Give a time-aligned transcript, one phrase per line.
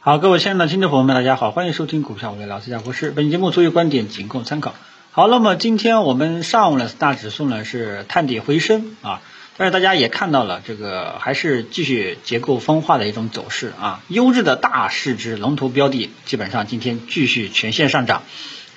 [0.00, 3.10] 好，各位亲爱的听众朋友们，大家好，欢迎收听股票我的老师讲故事。
[3.10, 4.76] 本节目所有观点仅供参考。
[5.10, 9.20] 好，那么今天我们上午呢，大指数呢是探底回升啊，
[9.56, 14.00] 但是大家也看到了，这个还是继续结构分化的一种走势啊。
[14.06, 18.22] 优质的大市值龙头标的，基本上今天继续全线上涨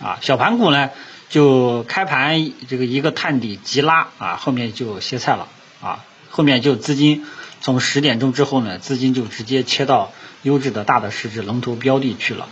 [0.02, 0.18] 啊。
[0.22, 0.90] 小盘股呢，
[1.30, 5.48] 就开盘这个一个探底急拉啊，后面就歇菜了
[5.84, 7.28] 啊，后面就资金
[7.62, 10.12] 从十点钟之后呢，资金就直接切到
[10.44, 12.48] 优质的大的市值龙头标的去了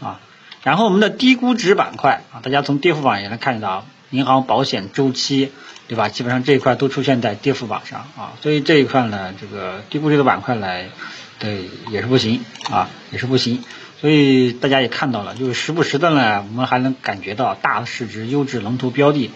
[0.00, 0.20] 啊。
[0.62, 5.52] 然后我们的低估值板块啊，大家从跌幅榜也能看到，银行、保险、周期，
[5.88, 6.08] 对吧？
[6.08, 10.88] 基本上这一块都出现在跌幅榜上啊，所以这一块呢，这个低估值的板块来，
[11.38, 13.62] 对也是不行啊，也是不行。
[14.00, 19.30] 所以大家也看到了，就是时不时的呢，我们还能感觉到大市值优质龙头标的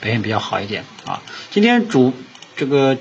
[0.00, 1.20] 表现比较好一点啊。
[1.50, 2.14] 今天主
[2.56, 2.96] 这个。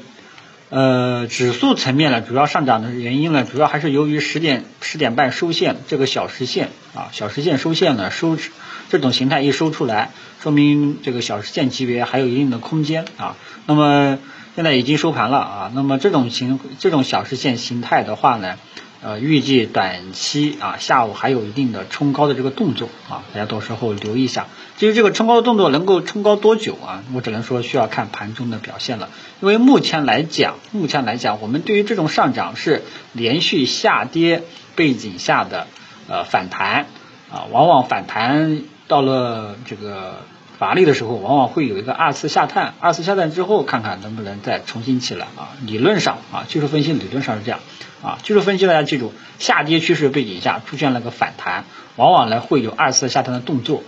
[0.69, 8.37] 呃，指数层面呢，主要上涨的原因呢，主要还是由于十点十点半收线这个小时线啊，小时线收线呢收
[8.89, 13.35] 这种形态一收出来，说明这个小时线级别还有一定的空间啊。
[13.65, 14.19] 那么
[14.55, 18.55] 现在已经收盘了啊，那么这种形这种小时线形态的话呢。
[19.01, 24.47] 呃，预计短期啊下午还有一定的冲高的这个动作啊，大家到时候留意一下。
[24.77, 29.09] 至于这个冲高的动作能够冲高多久啊，我只能说需要看盘中的表现了。
[29.41, 32.83] 因为目前来讲，目前来讲，我们对于这种上涨是
[33.13, 34.43] 连续下跌
[34.75, 35.67] 背景下的
[36.09, 36.87] 呃反弹
[37.31, 40.25] 啊，往往反弹到了这个。
[40.59, 45.55] 乏力的时候，往往会有一个二次下探，二次下探之后，看看能不能再重新起来啊。
[45.65, 47.61] 理论上啊，技术分析理论上是这样
[48.03, 48.19] 啊。
[48.23, 51.63] 技术分析大家记住，下跌趋势背景下出现了个反弹，
[51.95, 53.83] 往往呢会有二次下探的动作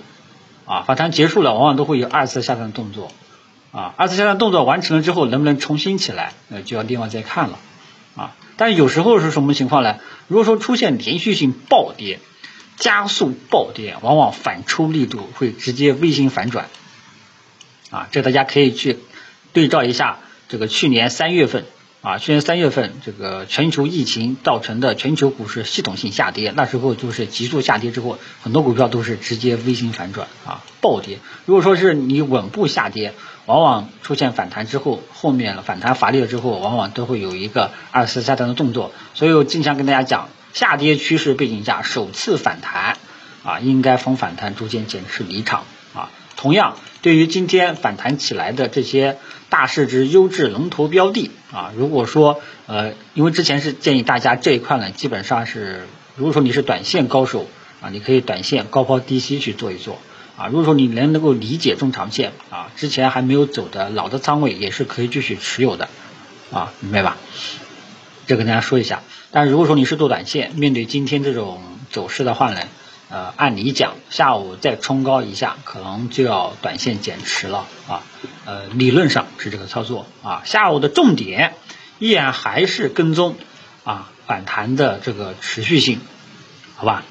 [0.65, 0.85] 啊。
[0.87, 3.11] 反弹结束了，往往都会有二次下探的动作
[3.73, 3.93] 啊。
[3.97, 7.59] 二次下探动作完成了之后，能不能重新起来，那就要另外再看了
[8.15, 8.31] 啊。
[8.55, 9.97] 但是有时候是什么情况呢？
[10.29, 12.21] 如果说出现连续性暴跌。
[12.81, 16.65] 加速暴跌，往往反抽力度会直接微型反转，
[17.91, 18.97] 啊，这大家可以去
[19.53, 20.17] 对照一下
[20.49, 21.65] 这个去年三月份
[22.01, 31.19] 啊，去年三月份这个全球疫情造成的全球股市系统性下跌，那时候就是急速下跌之后，很多股票都是直接微型反转啊，暴跌。
[31.45, 33.13] 如果说是你稳步下跌，
[33.45, 38.91] 往往出现反弹之后，后面反弹乏力了之后，往往都会有一个二次下探的动作。
[39.13, 40.29] 所以我经常跟大家讲。
[40.53, 42.97] 下跌趋势背景下首次反弹
[43.43, 46.11] 啊，应该逢反弹逐渐减持离场啊。
[46.35, 49.17] 同样，对于今天反弹起来的这些
[49.49, 57.47] 大市值优质龙头标的啊，如果说呃，因为之前是建议大家这一块呢，基本上是如果说你是短线高手
[57.81, 59.99] 啊，你可以短线高抛低吸去做一做
[60.37, 60.47] 啊。
[60.47, 65.89] 如果说你能能够理解中长线啊，之前还没有走的老的仓位也是可以继续持有的
[66.51, 67.17] 啊，明白吧？
[68.27, 69.01] 这跟大家说一下。
[69.31, 72.61] 但如果说你是做短线，面对今天这种走势的话呢，
[73.09, 78.03] 呃，按理讲下午再冲高一下，可能就要短线减持了啊。
[78.45, 80.41] 呃，理论上是这个操作啊。
[80.45, 81.53] 下午的重点
[81.99, 83.35] 依然还是跟踪
[83.83, 85.99] 啊反弹的这个持续性，
[86.75, 87.03] 好吧？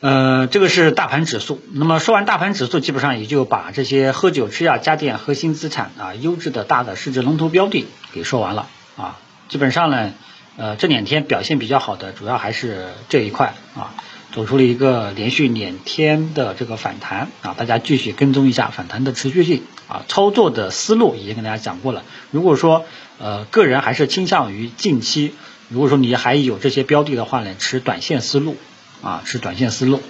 [0.00, 1.60] 呃，这个是大盘指数。
[1.72, 9.18] 那么说完大盘指数，基本上也就把这些喝酒吃药家电核心资产啊优质的大的市值龙头标的给说完了啊。
[9.48, 10.12] 基本上呢。
[10.60, 13.94] 呃，这两天表现比较好的，主要还是这一块啊，
[14.32, 22.02] 走出了一个连续两天的这个反弹啊，大家继续跟踪一下反弹的持续性啊，操作的思路已经跟大家讲过了。
[22.32, 22.84] 如果说
[23.20, 25.32] 呃，个人还是倾向于近期，
[25.68, 28.56] 如果说你还有这些标的的话呢，持短线思路
[29.00, 30.02] 啊，持短线思路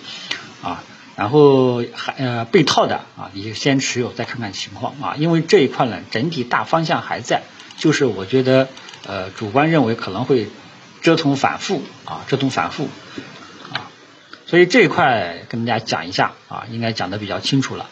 [0.62, 0.82] 啊，
[1.14, 7.42] 然后还呃被套的啊，你就先持有再看看情况啊，因为这一块呢，整体大方向还在，
[7.76, 8.68] 就是我觉得。
[9.06, 10.48] 呃，主观认为可能会
[11.00, 12.88] 折腾反复啊，折腾反复
[13.72, 13.88] 啊，
[14.46, 17.88] 所以这一块跟大家讲一下啊，应该讲的比较清楚了。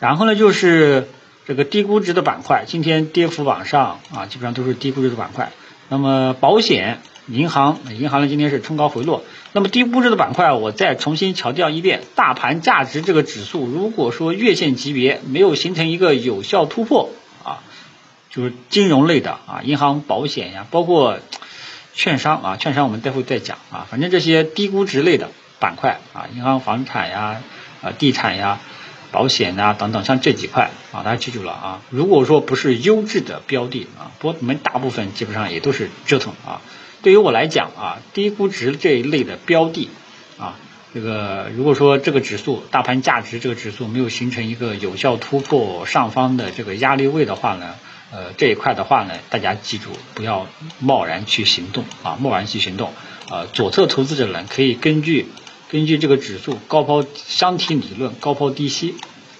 [0.00, 1.08] 然后呢，就是
[1.46, 5.52] 这个低估值的板块，今天跌幅榜上啊，基本上都是低估值的板块。
[5.88, 9.22] 那么保险、银行，银行呢今天是冲高回落。
[9.52, 17.10] 那么低估值的板块，我再重新强调一遍，大盘价值这个指数，如果说月线级别没有形成一个有效突破。
[18.36, 21.20] 就是金融类的啊，银行、保险呀，包括
[21.94, 23.86] 券商啊，券商我们待会再讲啊。
[23.90, 27.40] 反正这些低估值类的板块啊，银行、房产呀、
[27.80, 28.60] 啊地产呀、
[29.10, 31.80] 保险呀等等，像这几块啊，大家记住了啊。
[31.88, 36.60] 如果说不是优质的标的啊，不过我们大部分基本上也都是折腾啊。
[37.00, 39.88] 对于我来讲啊，低估值这一类的标的
[40.38, 40.56] 啊，
[40.92, 47.76] 这个如果说这个指数大盘价值这个指数没有形成一个有效突破上方的这个压力位的话呢？
[48.12, 50.46] 呃，这一块的话呢，大家记住不要
[50.78, 52.92] 贸然去行动啊，贸然去行动。
[53.28, 55.26] 呃左侧投资者呢可以根据
[55.68, 58.94] 根据这个指数高抛箱体理论高抛低吸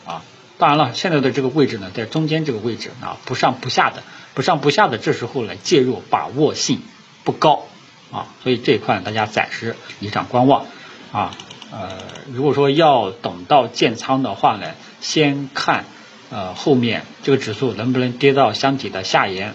[0.04, 0.24] 啊，
[0.58, 4.02] 当然了，现在的这个位置呢在中间这个位置啊不上不下的
[4.34, 6.82] 不上不下的，这时候呢介入把握性
[7.22, 7.66] 不高
[8.10, 10.66] 啊，所以这一块大家暂时离场观望
[11.12, 11.36] 啊。
[11.72, 11.98] 呃，
[12.32, 15.84] 如果说要等到建仓的话呢，先看
[16.36, 19.54] 呃后面这个指数能不能跌到箱体的下沿，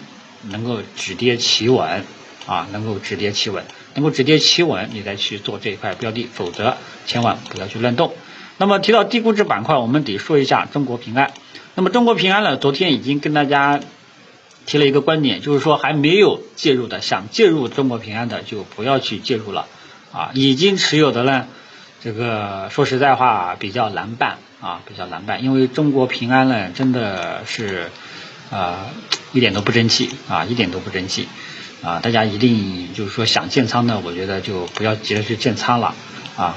[0.49, 2.03] 能够止跌企稳
[2.47, 3.63] 啊，能够止跌企稳，
[3.93, 8.15] 能够止跌企稳，你再去做这一块标的，否则千万不要去乱动。
[8.57, 11.31] 那么提到低估值板块，我们得说一下中国平安。
[11.75, 13.79] 那么中国平安呢，昨天已经跟大家
[14.65, 19.67] 提了一个观点，就是说还没有介入的，想介入中国平安的就不要去介入了
[20.11, 21.45] 啊，已经持有的呢。
[22.03, 27.89] 这个说实在话比较难办啊，比较难办，因为中国平安呢真的是
[28.51, 28.91] 啊
[29.33, 31.27] 一点都不争气啊，一点都不争气
[31.83, 35.95] 啊，大家一定就是说想建仓的，我觉得就不要急着去建仓了
[36.37, 36.55] 啊。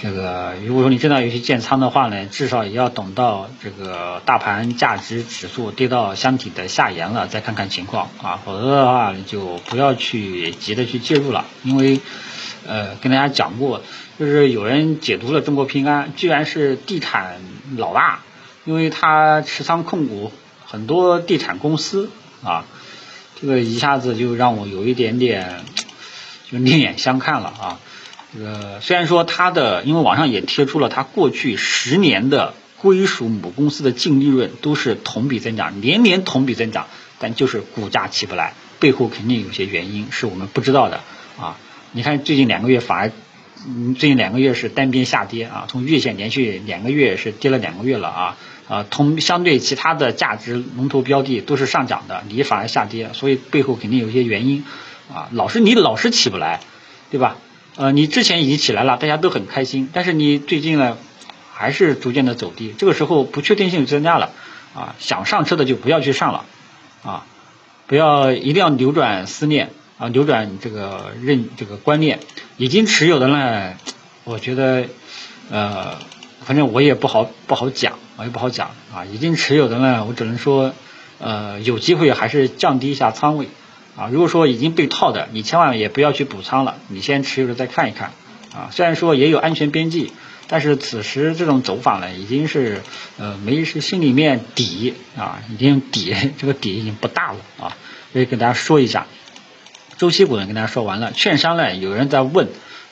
[0.00, 12.00] 这个如果说你真的要去建仓的话呢，至少也要等到这个大盘价值指数跌到箱体的下沿了，再看看情况啊，否则的话你就不要去急着去介入了，因为
[12.66, 13.82] 呃跟大家讲过。
[14.18, 17.40] 就是有人解读了中国平安，居然是地产
[17.76, 18.18] 老大，
[18.64, 20.32] 因为他持仓控股
[20.66, 22.10] 很多地产公司
[22.42, 22.64] 啊，
[23.40, 25.60] 这个一下子就让我有一点点
[26.50, 27.80] 就另眼相看了啊。
[28.34, 36.88] 这个虽然说他的，因为网上也贴出了他过去十年的归属母公司的净利润都是同比增长，年年同比增长，
[37.20, 41.02] 但就是股价起不来，背后肯定有些原因是我们不知道的
[41.40, 41.56] 啊。
[41.92, 43.12] 你看最近两个月反而。
[43.66, 48.36] 嗯，最近两个月是单边下跌啊，从月线连续两个月是跌了两个月了啊，
[48.68, 54.64] 啊，同相对其他的价值龙头标的都是上涨的，你反而下跌，所以背后肯定有一些原因
[55.12, 56.60] 啊，老是你老是起不来，
[57.10, 57.36] 对吧？
[57.74, 60.96] 呃，你之前已经起来了，大家都很开心，但是你最近呢
[61.52, 64.30] 还是逐渐的走低，这个时候不确定性增加了
[64.72, 66.44] 啊，想上车的就不要去上了
[67.02, 67.26] 啊，
[67.88, 69.70] 不要一定要扭转思念。
[69.98, 72.20] 啊，扭转这个认这个观念，
[72.56, 73.74] 已经持有的呢，
[74.22, 74.84] 我觉得，
[75.50, 75.98] 呃，
[76.40, 79.04] 反正我也不好不好讲，我也不好讲啊。
[79.04, 80.72] 已经持有的呢，我只能说，
[81.18, 83.48] 呃，有机会还是降低一下仓位
[83.96, 84.08] 啊。
[84.12, 88.12] 如果说已经被套的，你千万也不要去补仓了，你先持有着再看一看
[88.54, 88.70] 啊。
[88.70, 90.12] 虽然说也有安全边际，
[90.46, 92.82] 但是此时这种走法呢，已经是
[93.18, 97.76] 呃没是心里面底啊，已经底 这个底已经不大了啊。
[98.12, 99.08] 所以跟大家说一下。
[99.98, 101.10] 周期股呢，跟大家说完了。
[101.10, 102.46] 券商呢，有人在问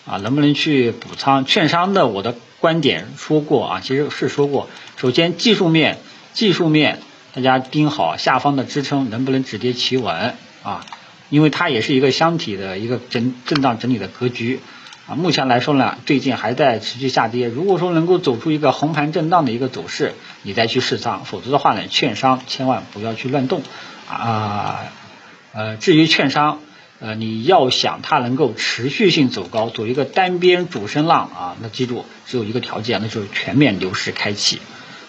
[0.06, 1.44] 啊，能不能去补仓？
[1.44, 4.68] 券商的我的观点说过啊，其实是说过。
[4.96, 5.98] 首先技术面，
[6.32, 6.98] 技术面
[7.32, 10.84] 大家盯好下方的支撑能不能止跌企稳啊？
[11.30, 14.58] 因为它也是一个箱体的一个整震荡整理的格局
[15.06, 15.14] 啊。
[15.14, 17.46] 目前来说呢，最近还在持续下跌。
[17.46, 23.62] 如果说能够走出一个横盘震荡的一个走势，你再去试仓，否则的话呢，券商千万不要去乱动
[24.10, 24.86] 啊。
[25.52, 26.58] 呃，至于券商。
[26.98, 34.60] 呃，你要想它能够持续性走高，走一个单边主升浪啊，那记住只有一个条件，那就是全面牛市开启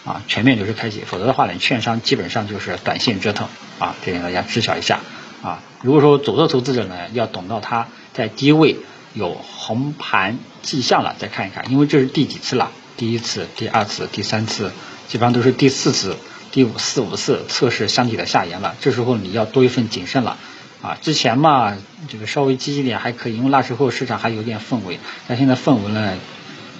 [0.03, 3.47] 啊，全面牛市开启，否则的话呢，券商基本上就是短线折腾
[3.79, 4.99] 啊，这点大家知晓一下
[5.41, 5.63] 啊。
[5.81, 8.77] 如果说左侧投资者呢，要等到它在低位
[9.13, 12.71] 有红盘迹象了再看一看，因为这是第几次了？
[12.97, 14.71] 第一次、第二次、第三次，
[15.07, 16.17] 基本上都是第四次、
[16.51, 20.37] 第五四五次测试箱体的下沿了，这时候你要多一份谨慎了。
[20.81, 21.75] 啊，之前嘛，
[22.07, 24.99] 这个稍微积极点还可以，因为那时候市场还有点氛围。
[25.27, 26.13] 但现在氛围呢，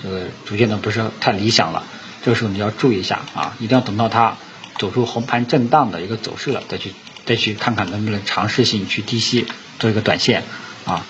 [0.04, 1.84] 这个逐渐的不是太理想了。
[2.24, 4.38] 这个时候你要注意一下啊，一定要等到它
[4.78, 6.94] 走出红盘震荡的一个走势了，再去
[7.26, 9.48] 再去看看能不能尝试性去低吸
[9.80, 10.44] 做一个短线
[10.86, 11.06] 啊。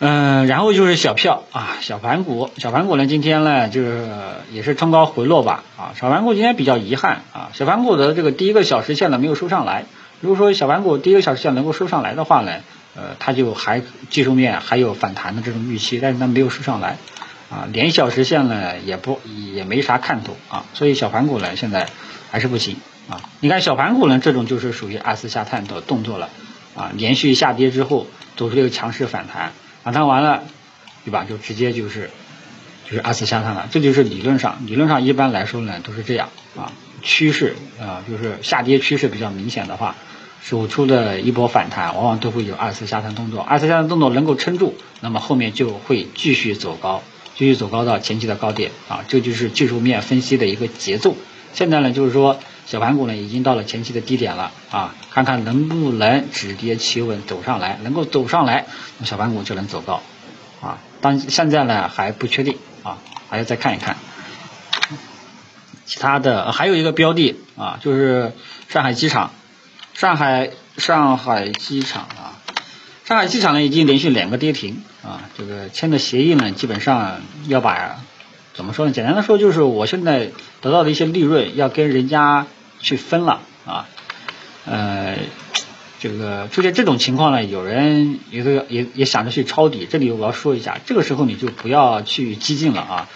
[0.00, 4.08] 嗯，然后就是小票啊，小盘股，小盘股呢今天呢就是
[4.50, 9.84] 也是冲高回落吧啊，小盘股今天比较遗憾啊，小盘股的这个第一个小时线呢没有收上来。
[10.20, 12.60] 如果说小盘股第一个小时线能够收上来的话呢，
[12.94, 16.98] 呃，它就还技术面还有反弹的这种预期，但是它没有收上来，
[17.48, 21.88] 啊，连小时线呢也不也没啥看头啊，所以小盘股呢现在
[22.30, 22.76] 还是不行
[23.08, 23.22] 啊。
[23.40, 26.28] 你看小盘股呢这种就是属于二次下探的动作了，
[26.76, 30.42] 啊，连续下跌之后走出一个强势反弹，反弹完了，
[31.06, 31.24] 对吧？
[31.26, 32.10] 就直接就是
[32.84, 39.96] 就是二次下探了，这就是理论上理论上一般来说呢都是这样啊，趋势啊就是下跌趋势比较明显的话。
[40.42, 43.40] 走出的一波反弹，往往都会有二次下探动作。
[43.40, 47.02] 二次下探动作能够撑住，那么后面就会继续走高，
[47.36, 51.14] 继续走高到前期的高点啊，这就是技术面分析的一个节奏。
[51.52, 58.66] 现在呢，就是说小盘股呢已经到了前期的低点了啊，看看能不能止跌企稳走上来，能够走上来，
[58.98, 60.00] 那小盘股就能走高
[60.60, 60.78] 啊。
[61.00, 63.96] 但现在呢还不确定啊，还要再看一看。
[65.86, 68.32] 其他的还有一个标的啊，就是
[68.68, 69.32] 上海机场，
[70.00, 72.40] 上海上海机场啊，
[73.04, 78.00] 上海机场呢已经连续两个跌停啊，这个签的协议呢基本上要把
[78.54, 78.92] 怎么说呢？
[78.92, 80.30] 简单的说就是我现在
[80.62, 82.46] 得到的一些利润要跟人家
[82.78, 83.88] 去分了啊，
[84.64, 85.18] 呃，
[85.98, 93.08] 这个出现这种情况呢，有人也也也想着去抄底，这里我要说一下，这个时候你就不要去激进了啊。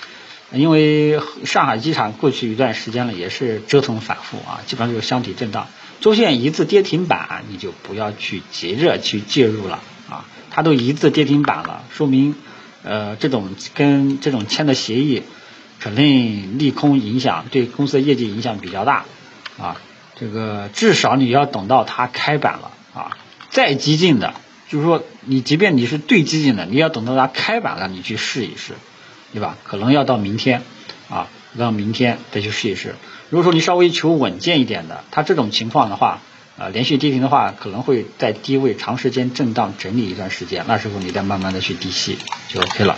[0.53, 5.67] 因为上海机场过去一段时间了，也是折腾反复啊，基本上就是箱体震荡，
[6.05, 9.81] 周线一字跌停板，你就不要去急着去介入了
[10.11, 10.27] 啊。
[10.51, 12.35] 它都一字跌停板了，说明
[12.83, 15.23] 呃这种跟这种签的协议
[15.81, 19.07] 肯定利空影响，对公司的业绩影响比较大
[19.59, 19.81] 啊。
[20.21, 23.17] 这个至少你要等到它开板了啊，
[23.49, 24.35] 再激进的，
[24.69, 28.75] 就是说你即便你是最激进的，你要等到它开板了，你去试一试。
[29.33, 29.57] 对吧？
[29.65, 30.63] 可能要到明天，
[31.09, 32.95] 啊，到明天再去试一试。
[33.35, 36.21] 如果说你稍微求稳健一点的，它这种情况的话，
[36.57, 42.17] 呃，连续跌停的话，可能会在低位长时间震荡整理一段时间，那时候你再慢慢的去低吸
[42.49, 42.97] 就 OK 了。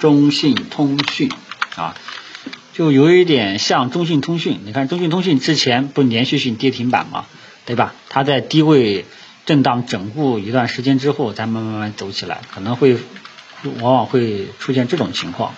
[0.00, 1.30] 中信通讯
[1.76, 1.94] 啊，
[2.72, 4.58] 就有一点像中信通讯。
[4.64, 7.26] 你看中信通讯之前不连续性跌停板吗？
[7.64, 7.94] 对吧？
[8.08, 9.04] 它在低位
[9.46, 12.98] 震荡整固一段时间之后，再慢慢慢走起来，可能会。
[13.82, 15.54] 往往会出现这种情况，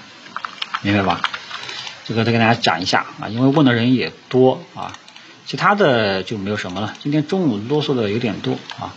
[0.83, 1.23] 明白吧？
[2.13, 4.93] 这个再跟大家讲一下啊，因为问的人也多啊，
[5.47, 6.93] 其他的就没有什么了。
[7.03, 8.93] 今天中午啰嗦的有点多啊，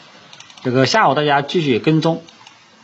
[0.63, 2.21] 这个下午大家继续跟踪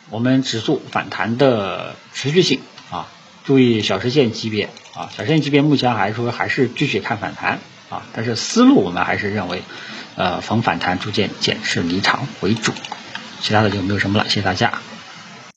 [0.09, 3.09] 我们指数反弹的持续性啊，
[3.43, 7.59] 注意小时线级别啊，小时线级别目前还是说还是继续看反弹
[7.89, 9.63] 啊，但是思路我们还是认为
[10.15, 12.71] 呃逢反弹逐渐减持离场为主，
[13.41, 14.81] 其他的就没有什么了，谢谢大家。